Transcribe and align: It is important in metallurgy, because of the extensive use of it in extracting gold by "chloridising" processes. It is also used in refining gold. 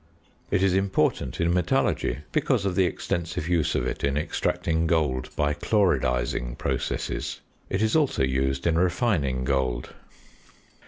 It 0.49 0.63
is 0.63 0.73
important 0.73 1.39
in 1.39 1.53
metallurgy, 1.53 2.21
because 2.31 2.65
of 2.65 2.73
the 2.73 2.85
extensive 2.87 3.47
use 3.47 3.75
of 3.75 3.85
it 3.85 4.03
in 4.03 4.17
extracting 4.17 4.87
gold 4.87 5.29
by 5.35 5.53
"chloridising" 5.53 6.55
processes. 6.57 7.39
It 7.69 7.83
is 7.83 7.95
also 7.95 8.23
used 8.23 8.65
in 8.65 8.79
refining 8.79 9.43
gold. 9.43 9.93